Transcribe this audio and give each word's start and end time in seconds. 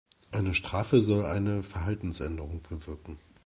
Eine 0.31 0.55
Strafe 0.55 0.99
soll 0.99 1.27
eine 1.27 1.61
Verhaltensänderung 1.61 2.63
bewirken. 2.63 3.19